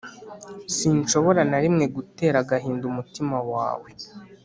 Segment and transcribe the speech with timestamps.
[0.75, 3.89] sinshobora na rimwe gutera agahinda umutima wawe